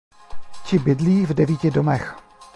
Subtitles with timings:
[0.65, 2.15] Ti bydlí v devíti domech.